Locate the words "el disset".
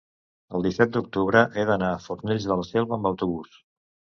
0.59-0.95